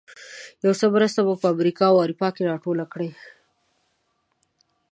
یو 0.63 0.73
څه 0.79 0.85
مرسته 0.95 1.19
مو 1.25 1.33
په 1.41 1.47
امریکا 1.53 1.85
او 1.91 1.97
اروپا 2.03 2.27
کې 2.35 2.47
راټوله 2.49 2.85
کړې. 2.93 3.09